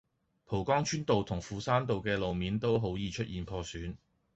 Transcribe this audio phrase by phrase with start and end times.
[0.45, 3.97] 蒲崗村道同斧山道嘅路面都好易出現破損